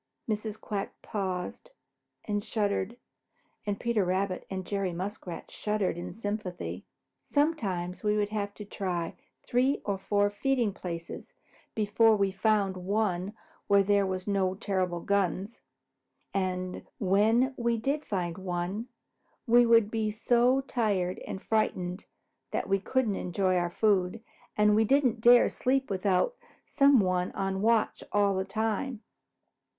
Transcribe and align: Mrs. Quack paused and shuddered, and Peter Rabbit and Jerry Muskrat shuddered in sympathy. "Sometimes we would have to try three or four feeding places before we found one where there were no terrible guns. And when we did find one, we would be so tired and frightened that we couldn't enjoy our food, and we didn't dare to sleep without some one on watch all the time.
Mrs. 0.27 0.59
Quack 0.59 0.99
paused 1.03 1.69
and 2.25 2.43
shuddered, 2.43 2.97
and 3.67 3.79
Peter 3.79 4.03
Rabbit 4.03 4.47
and 4.49 4.65
Jerry 4.65 4.93
Muskrat 4.93 5.51
shuddered 5.51 5.95
in 5.95 6.11
sympathy. 6.11 6.87
"Sometimes 7.23 8.01
we 8.01 8.17
would 8.17 8.29
have 8.29 8.51
to 8.55 8.65
try 8.65 9.13
three 9.43 9.79
or 9.85 9.99
four 9.99 10.31
feeding 10.31 10.73
places 10.73 11.33
before 11.75 12.15
we 12.15 12.31
found 12.31 12.77
one 12.77 13.35
where 13.67 13.83
there 13.83 14.07
were 14.07 14.19
no 14.25 14.55
terrible 14.55 15.01
guns. 15.01 15.61
And 16.33 16.83
when 16.97 17.53
we 17.55 17.77
did 17.77 18.03
find 18.03 18.39
one, 18.39 18.87
we 19.45 19.67
would 19.67 19.91
be 19.91 20.09
so 20.09 20.61
tired 20.61 21.19
and 21.27 21.39
frightened 21.39 22.05
that 22.49 22.67
we 22.67 22.79
couldn't 22.79 23.17
enjoy 23.17 23.55
our 23.55 23.69
food, 23.69 24.23
and 24.57 24.75
we 24.75 24.83
didn't 24.83 25.21
dare 25.21 25.43
to 25.43 25.49
sleep 25.51 25.91
without 25.91 26.35
some 26.65 27.01
one 27.01 27.31
on 27.33 27.61
watch 27.61 28.03
all 28.11 28.33
the 28.33 28.43
time. 28.45 29.03